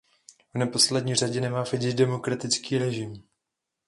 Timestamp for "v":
0.53-0.57